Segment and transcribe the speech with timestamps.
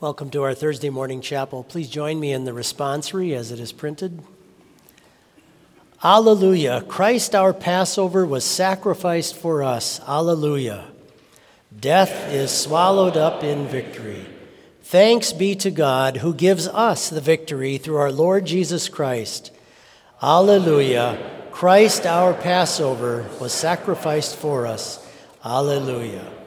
[0.00, 1.64] Welcome to our Thursday morning chapel.
[1.64, 4.22] Please join me in the responsory as it is printed.
[6.04, 6.82] Alleluia.
[6.82, 10.00] Christ our Passover was sacrificed for us.
[10.06, 10.84] Alleluia.
[11.76, 14.24] Death is swallowed up in victory.
[14.84, 19.50] Thanks be to God who gives us the victory through our Lord Jesus Christ.
[20.22, 21.18] Alleluia.
[21.50, 25.04] Christ our Passover was sacrificed for us.
[25.44, 26.37] Alleluia.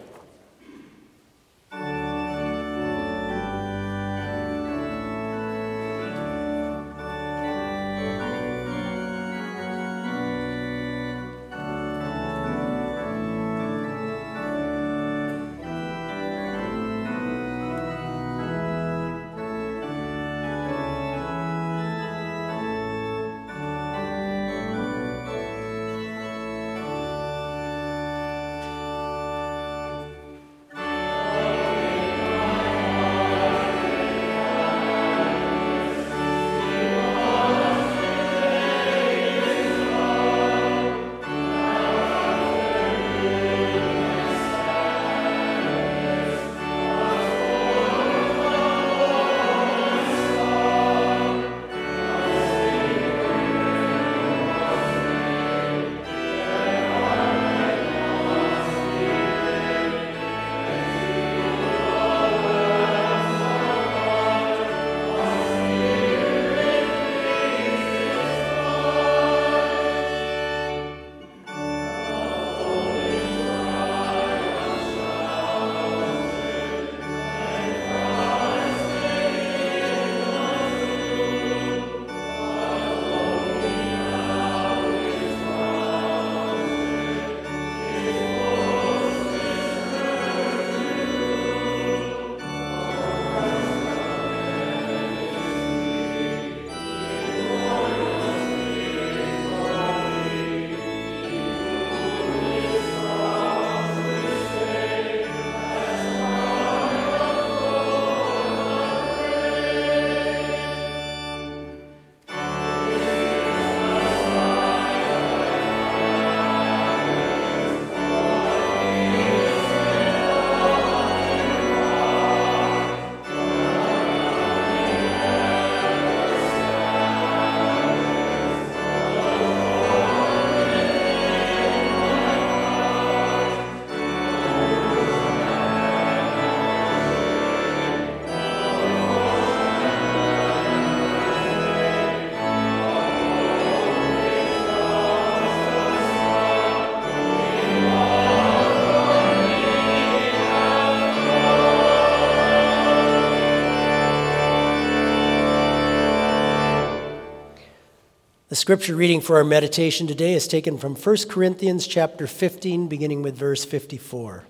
[158.61, 163.35] Scripture reading for our meditation today is taken from 1 Corinthians chapter 15 beginning with
[163.35, 164.43] verse 54.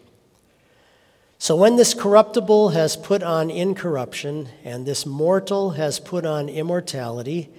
[1.39, 7.49] So when this corruptible has put on incorruption and this mortal has put on immortality,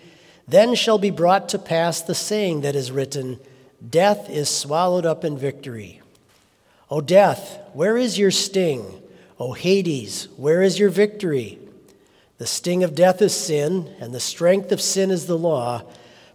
[0.47, 3.41] then shall be brought to pass the saying that is written,
[3.89, 6.03] death is swallowed up in victory.
[6.91, 9.01] O death, where is your sting?
[9.41, 11.59] O Hades, where is your victory?
[12.37, 15.85] The sting of death is sin, and the strength of sin is the law.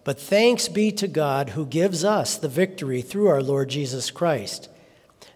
[0.08, 4.70] But thanks be to God who gives us the victory through our Lord Jesus Christ.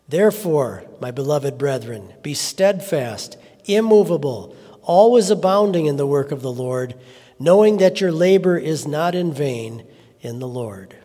[0.08, 3.36] Therefore, my beloved brethren, be steadfast,
[3.66, 6.94] immovable, always abounding in the work of the Lord,
[7.38, 9.84] knowing that your labor is not in vain
[10.22, 10.96] in the Lord.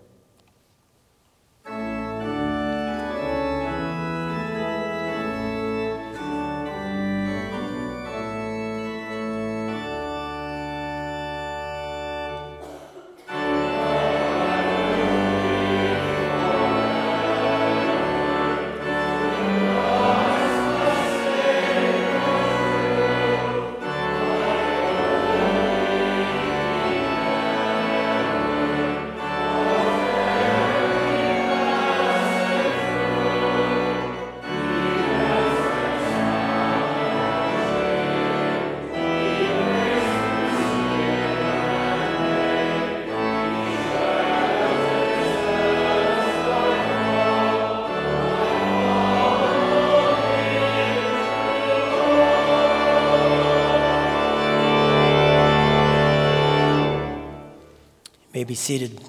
[58.38, 59.02] May be seated.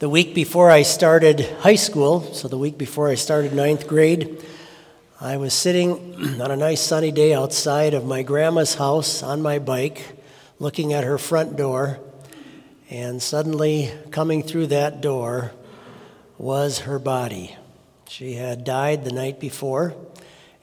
[0.00, 4.44] The week before I started high school, so the week before I started ninth grade,
[5.18, 9.58] I was sitting on a nice sunny day outside of my grandma's house on my
[9.58, 10.04] bike,
[10.58, 11.98] looking at her front door,
[12.90, 15.52] and suddenly coming through that door
[16.36, 17.56] was her body.
[18.10, 19.94] She had died the night before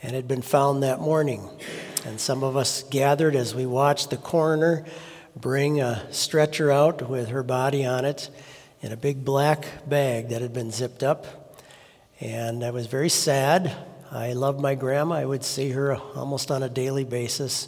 [0.04, 1.50] and had been found that morning.
[2.06, 4.86] And some of us gathered as we watched the coroner
[5.36, 8.30] bring a stretcher out with her body on it
[8.82, 11.56] in a big black bag that had been zipped up.
[12.20, 13.76] And I was very sad
[14.12, 15.16] I loved my grandma.
[15.16, 17.68] I would see her almost on a daily basis.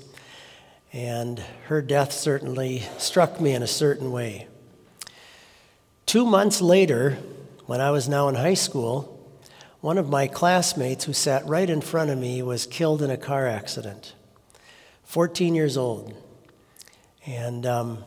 [0.94, 4.48] And her death certainly struck me in a certain way.
[6.06, 7.18] Two months later,
[7.66, 9.16] when I was now in high school,
[9.82, 13.18] one of my classmates who sat right in front of me was killed in a
[13.18, 14.14] car accident.
[15.10, 16.14] 14 years old.
[17.26, 18.04] And um,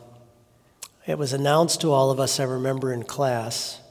[1.05, 3.81] it was announced to all of us, I remember, in class.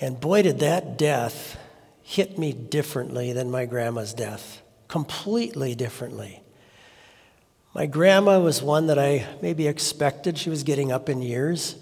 [0.00, 1.58] And boy, did that death
[2.04, 6.44] hit me differently than my grandma's death, completely differently.
[7.74, 10.38] My grandma was one that I maybe expected.
[10.38, 11.74] She was getting up in years,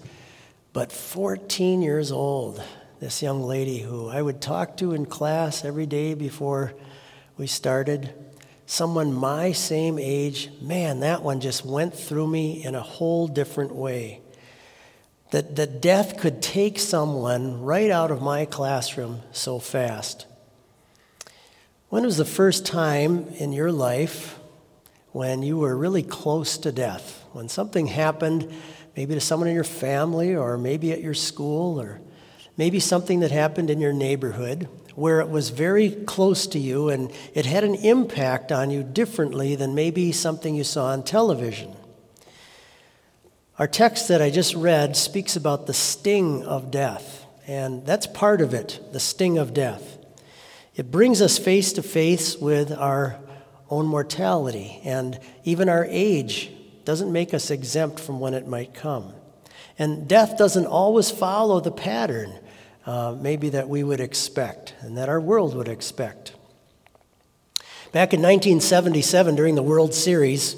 [0.72, 2.62] but 14 years old,
[2.98, 6.72] this young lady who I would talk to in class every day before
[7.36, 8.14] we started,
[8.66, 13.74] someone my same age, man, that one just went through me in a whole different
[13.74, 14.20] way.
[15.30, 20.26] That, that death could take someone right out of my classroom so fast.
[21.88, 24.38] When was the first time in your life
[25.12, 27.24] when you were really close to death?
[27.32, 28.52] When something happened,
[28.96, 32.00] maybe to someone in your family, or maybe at your school, or
[32.56, 37.10] maybe something that happened in your neighborhood where it was very close to you and
[37.34, 41.74] it had an impact on you differently than maybe something you saw on television.
[43.58, 48.40] Our text that I just read speaks about the sting of death, and that's part
[48.40, 49.98] of it the sting of death.
[50.74, 53.16] It brings us face to face with our
[53.70, 56.50] own mortality, and even our age
[56.84, 59.12] doesn't make us exempt from when it might come.
[59.78, 62.32] And death doesn't always follow the pattern,
[62.86, 66.32] uh, maybe that we would expect and that our world would expect.
[67.92, 70.56] Back in 1977, during the World Series,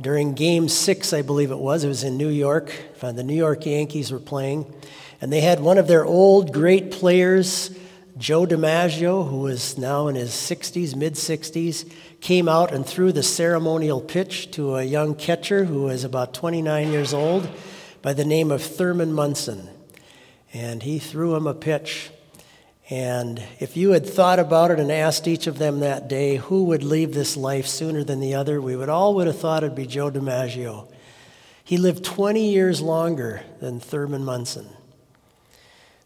[0.00, 2.72] during game six, I believe it was, it was in New York.
[3.00, 4.72] The New York Yankees were playing.
[5.20, 7.76] And they had one of their old great players,
[8.16, 11.90] Joe DiMaggio, who is now in his 60s, mid 60s,
[12.20, 16.92] came out and threw the ceremonial pitch to a young catcher who was about 29
[16.92, 17.48] years old
[18.00, 19.69] by the name of Thurman Munson.
[20.52, 22.10] And he threw him a pitch
[22.90, 26.64] and if you had thought about it and asked each of them that day who
[26.64, 29.76] would leave this life sooner than the other, we would all would have thought it'd
[29.76, 30.92] be Joe DiMaggio.
[31.62, 34.68] He lived 20 years longer than Thurman Munson.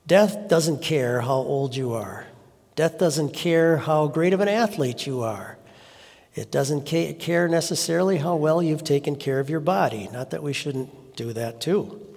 [0.06, 2.26] Death doesn't care how old you are.
[2.76, 5.56] Death doesn't care how great of an athlete you are.
[6.34, 10.10] It doesn't care necessarily how well you've taken care of your body.
[10.12, 12.13] Not that we shouldn't do that too.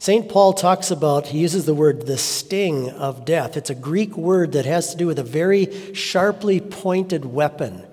[0.00, 0.30] St.
[0.30, 3.58] Paul talks about, he uses the word the sting of death.
[3.58, 7.84] It's a Greek word that has to do with a very sharply pointed weapon.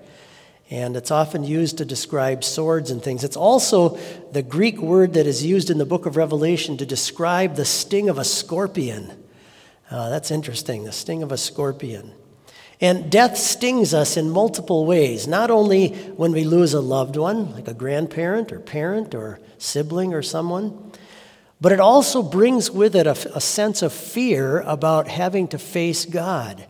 [0.70, 3.24] And it's often used to describe swords and things.
[3.24, 3.98] It's also
[4.32, 8.08] the Greek word that is used in the book of Revelation to describe the sting
[8.08, 9.12] of a scorpion.
[9.90, 12.14] Uh, that's interesting, the sting of a scorpion.
[12.80, 17.52] And death stings us in multiple ways, not only when we lose a loved one,
[17.52, 20.87] like a grandparent or parent or sibling or someone,
[21.60, 26.04] but it also brings with it a, a, sense of fear about having to face
[26.04, 26.64] God.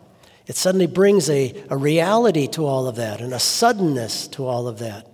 [0.46, 4.66] It suddenly brings a, a reality to all of that and a suddenness to all
[4.66, 5.06] of that.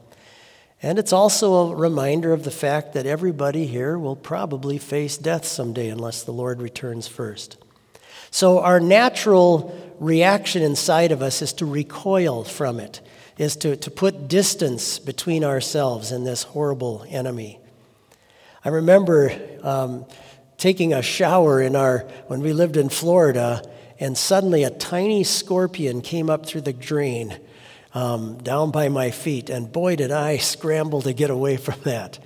[0.80, 5.44] And it's also a reminder of the fact that everybody here will probably face death
[5.44, 7.56] someday unless the Lord returns first.
[8.30, 13.00] So, our natural reaction inside of us is to recoil from it,
[13.38, 17.60] is to, to put distance between ourselves and this horrible enemy.
[18.66, 19.30] I remember
[19.62, 20.06] um,
[20.56, 23.62] taking a shower in our when we lived in Florida,
[24.00, 27.38] and suddenly a tiny scorpion came up through the drain
[27.92, 32.18] um, down by my feet, and boy, did I scramble to get away from that,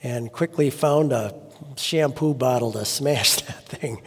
[0.00, 1.34] and quickly found a
[1.76, 4.00] shampoo bottle to smash that thing.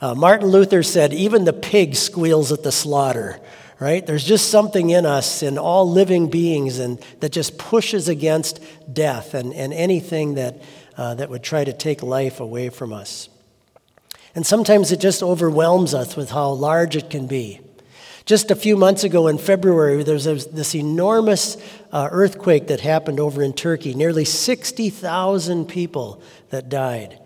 [0.00, 3.40] Uh, Martin Luther said, "Even the pig squeals at the slaughter."
[3.80, 4.04] right?
[4.04, 8.60] There's just something in us, in all living beings, and that just pushes against
[8.92, 10.60] death and, and anything that
[10.98, 13.30] uh, that would try to take life away from us.
[14.34, 17.60] And sometimes it just overwhelms us with how large it can be.
[18.26, 21.56] Just a few months ago in February, there was this enormous
[21.92, 27.18] uh, earthquake that happened over in Turkey, nearly 60,000 people that died.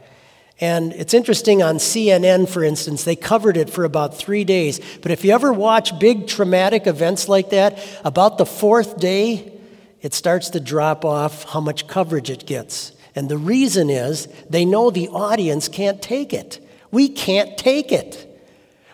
[0.60, 4.80] And it's interesting on CNN, for instance, they covered it for about three days.
[5.00, 9.58] But if you ever watch big traumatic events like that, about the fourth day,
[10.02, 12.92] it starts to drop off how much coverage it gets.
[13.14, 16.66] And the reason is they know the audience can't take it.
[16.90, 18.28] We can't take it.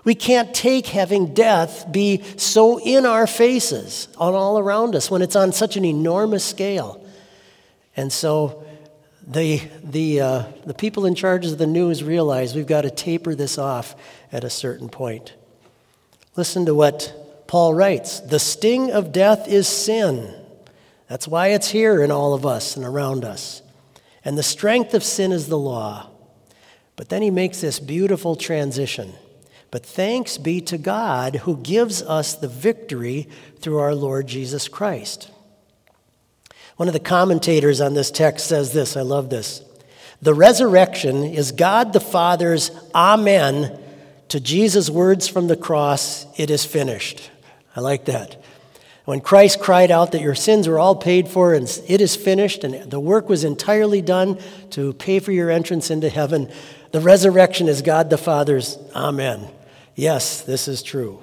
[0.04, 5.22] We can't take having death be so in our faces, on all around us, when
[5.22, 7.04] it's on such an enormous scale.
[7.96, 8.64] And so
[9.26, 13.34] the, the, uh, the people in charge of the news realize we've got to taper
[13.34, 13.94] this off
[14.32, 15.34] at a certain point.
[16.36, 17.12] Listen to what
[17.46, 20.34] Paul writes The sting of death is sin.
[21.08, 23.62] That's why it's here in all of us and around us.
[24.28, 26.10] And the strength of sin is the law.
[26.96, 29.14] But then he makes this beautiful transition.
[29.70, 33.26] But thanks be to God who gives us the victory
[33.60, 35.30] through our Lord Jesus Christ.
[36.76, 39.62] One of the commentators on this text says this I love this.
[40.20, 43.80] The resurrection is God the Father's Amen
[44.28, 47.30] to Jesus' words from the cross, it is finished.
[47.74, 48.42] I like that.
[49.08, 52.62] When Christ cried out that your sins were all paid for and it is finished
[52.62, 54.38] and the work was entirely done
[54.72, 56.52] to pay for your entrance into heaven,
[56.92, 59.48] the resurrection is God the Father's Amen.
[59.94, 61.22] Yes, this is true.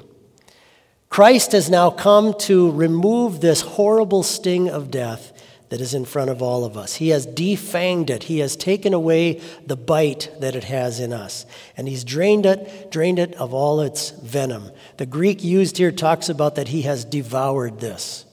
[1.10, 5.32] Christ has now come to remove this horrible sting of death
[5.70, 6.96] that is in front of all of us.
[6.96, 8.24] He has defanged it.
[8.24, 11.46] He has taken away the bite that it has in us.
[11.76, 14.72] And he's drained it, drained it of all its venom.
[14.98, 18.26] The Greek used here talks about that he has devoured this.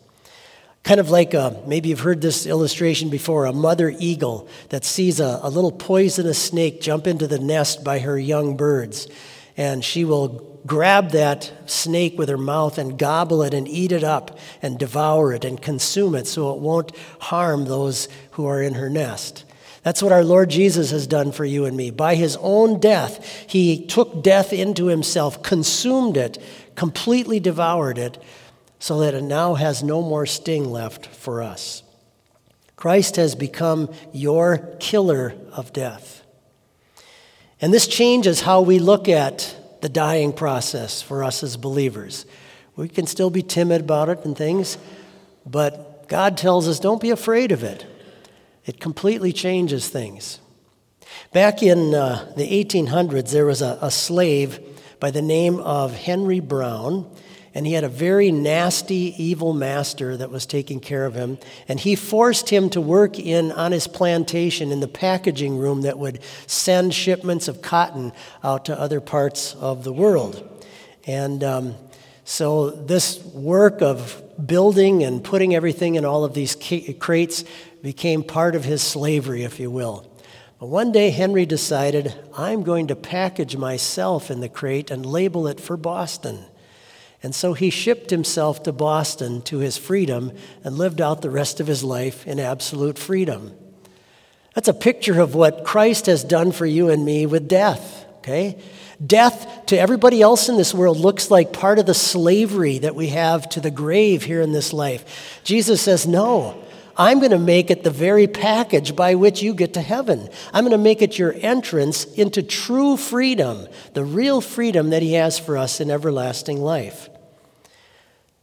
[0.82, 5.20] Kind of like a, maybe you've heard this illustration before a mother eagle that sees
[5.20, 9.06] a, a little poisonous snake jump into the nest by her young birds.
[9.56, 14.04] And she will grab that snake with her mouth and gobble it and eat it
[14.04, 18.74] up and devour it and consume it so it won't harm those who are in
[18.74, 19.44] her nest.
[19.82, 21.90] That's what our Lord Jesus has done for you and me.
[21.90, 26.40] By his own death, he took death into himself, consumed it,
[26.76, 28.22] completely devoured it,
[28.78, 31.82] so that it now has no more sting left for us.
[32.76, 36.24] Christ has become your killer of death.
[37.60, 42.24] And this changes how we look at the dying process for us as believers.
[42.76, 44.78] We can still be timid about it and things,
[45.44, 47.84] but God tells us don't be afraid of it.
[48.64, 50.38] It completely changes things.
[51.32, 54.60] Back in uh, the 1800s, there was a, a slave
[55.00, 57.10] by the name of Henry Brown
[57.54, 61.38] and he had a very nasty, evil master that was taking care of him.
[61.68, 65.98] And he forced him to work in on his plantation in the packaging room that
[65.98, 70.48] would send shipments of cotton out to other parts of the world.
[71.06, 71.74] And um,
[72.24, 76.56] so this work of building and putting everything in all of these
[76.98, 77.44] crates
[77.82, 80.08] became part of his slavery, if you will.
[80.58, 85.48] But one day Henry decided, I'm going to package myself in the crate and label
[85.48, 86.44] it for Boston.
[87.22, 90.32] And so he shipped himself to Boston to his freedom
[90.64, 93.52] and lived out the rest of his life in absolute freedom.
[94.54, 98.58] That's a picture of what Christ has done for you and me with death, okay?
[99.04, 103.08] Death to everybody else in this world looks like part of the slavery that we
[103.08, 105.40] have to the grave here in this life.
[105.44, 106.62] Jesus says, No,
[106.96, 110.28] I'm going to make it the very package by which you get to heaven.
[110.52, 115.14] I'm going to make it your entrance into true freedom, the real freedom that He
[115.14, 117.08] has for us in everlasting life.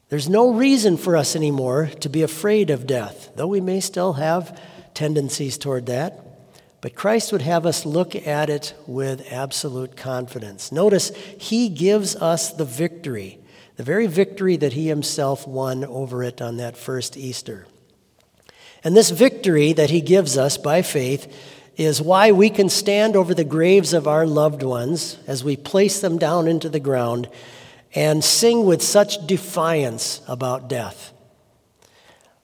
[0.09, 4.13] There's no reason for us anymore to be afraid of death, though we may still
[4.13, 4.59] have
[4.95, 6.25] tendencies toward that.
[6.81, 10.71] But Christ would have us look at it with absolute confidence.
[10.71, 13.37] Notice, He gives us the victory,
[13.75, 17.67] the very victory that He Himself won over it on that first Easter.
[18.83, 21.31] And this victory that He gives us by faith
[21.77, 26.01] is why we can stand over the graves of our loved ones as we place
[26.01, 27.29] them down into the ground
[27.95, 31.13] and sing with such defiance about death.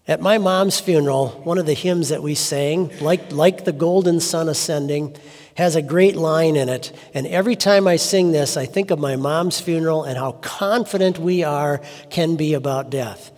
[0.08, 4.20] At my mom's funeral, one of the hymns that we sang, like, like the golden
[4.20, 5.16] sun ascending,
[5.56, 6.92] has a great line in it.
[7.14, 11.18] And every time I sing this, I think of my mom's funeral and how confident
[11.18, 13.32] we are can be about death.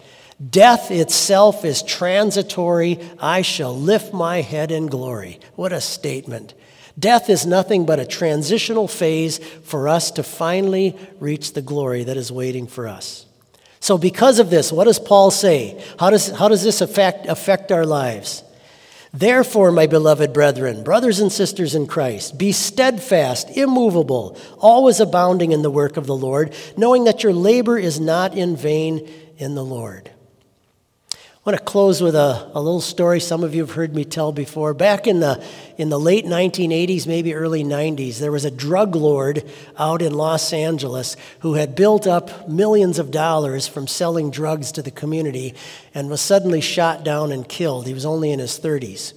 [0.50, 3.00] Death itself is transitory.
[3.20, 5.40] I shall lift my head in glory.
[5.56, 6.54] What a statement.
[7.00, 12.18] Death is nothing but a transitional phase for us to finally reach the glory that
[12.18, 13.26] is waiting for us.
[13.80, 15.84] So, because of this, what does Paul say?
[16.00, 18.44] How does, how does this affect, affect our lives?
[19.14, 25.62] Therefore, my beloved brethren, brothers and sisters in Christ, be steadfast, immovable, always abounding in
[25.62, 29.64] the work of the Lord, knowing that your labor is not in vain in the
[29.64, 30.12] Lord.
[31.48, 34.04] I want to close with a, a little story some of you have heard me
[34.04, 34.74] tell before.
[34.74, 35.42] Back in the,
[35.78, 40.52] in the late 1980s, maybe early 90s, there was a drug lord out in Los
[40.52, 45.56] Angeles who had built up millions of dollars from selling drugs to the community
[45.94, 47.88] and was suddenly shot down and killed.
[47.88, 49.14] He was only in his 30s.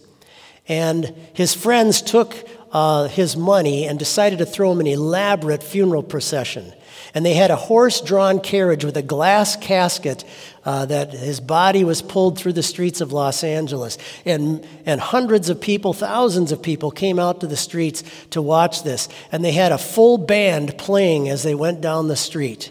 [0.69, 2.37] And his friends took
[2.71, 6.73] uh, his money and decided to throw him an elaborate funeral procession.
[7.13, 10.25] And they had a horse drawn carriage with a glass casket
[10.65, 13.97] uh, that his body was pulled through the streets of Los Angeles.
[14.25, 18.83] And, and hundreds of people, thousands of people came out to the streets to watch
[18.83, 19.09] this.
[19.33, 22.71] And they had a full band playing as they went down the street.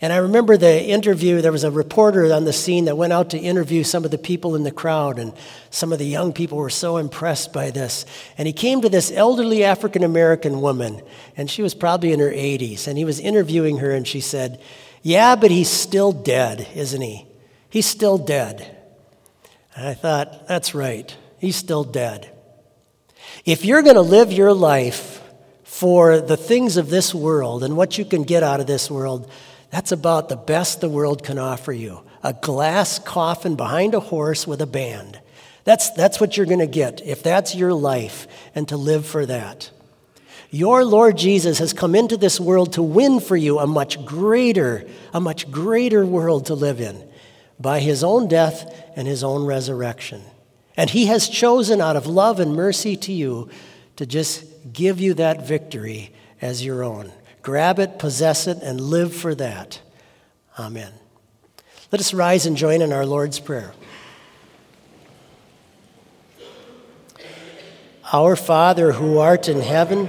[0.00, 3.30] And I remember the interview, there was a reporter on the scene that went out
[3.30, 5.32] to interview some of the people in the crowd, and
[5.70, 8.06] some of the young people were so impressed by this.
[8.36, 11.02] And he came to this elderly African American woman,
[11.36, 14.60] and she was probably in her 80s, and he was interviewing her, and she said,
[15.02, 17.26] Yeah, but he's still dead, isn't he?
[17.70, 18.76] He's still dead.
[19.74, 22.34] And I thought, That's right, he's still dead.
[23.44, 25.22] If you're going to live your life
[25.64, 29.30] for the things of this world and what you can get out of this world,
[29.70, 34.46] that's about the best the world can offer you a glass coffin behind a horse
[34.46, 35.20] with a band.
[35.64, 39.24] That's, that's what you're going to get if that's your life and to live for
[39.26, 39.70] that.
[40.50, 44.86] Your Lord Jesus has come into this world to win for you a much greater,
[45.12, 47.06] a much greater world to live in
[47.60, 50.22] by his own death and his own resurrection.
[50.76, 53.50] And he has chosen out of love and mercy to you
[53.96, 57.12] to just give you that victory as your own.
[57.42, 59.80] Grab it, possess it, and live for that.
[60.58, 60.92] Amen.
[61.90, 63.72] Let us rise and join in our Lord's Prayer.
[68.12, 70.08] Our Father who art in heaven,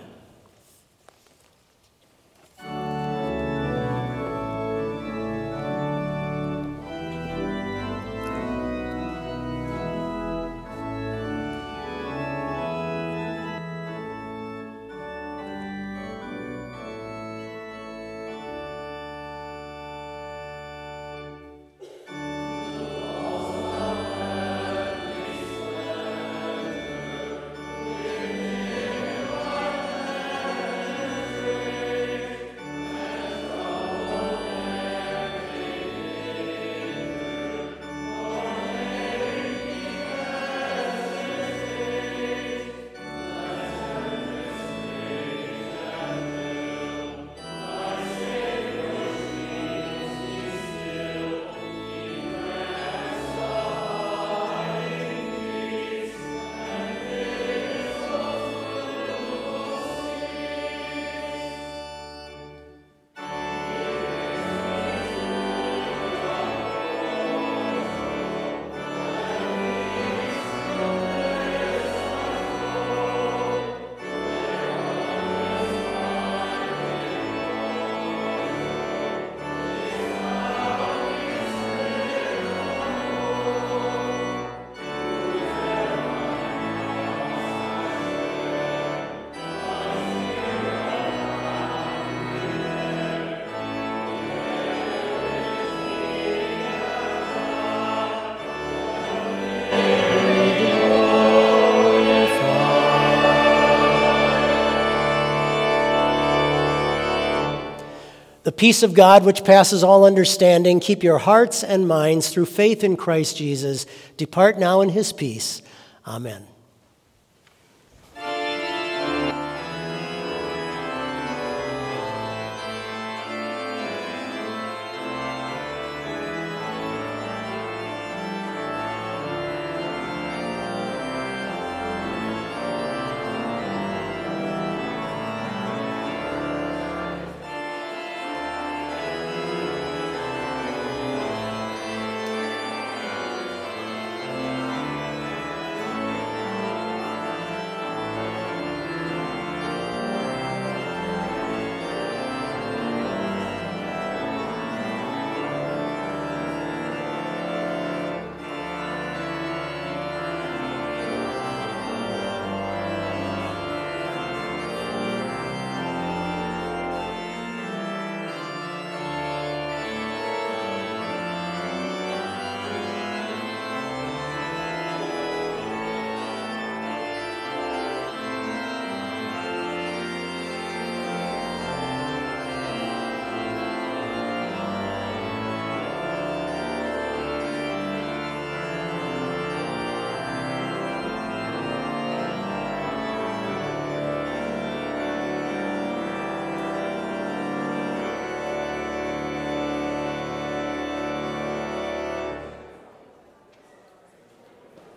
[108.43, 112.83] The peace of God, which passes all understanding, keep your hearts and minds through faith
[112.83, 113.85] in Christ Jesus.
[114.17, 115.61] Depart now in his peace.
[116.07, 116.47] Amen.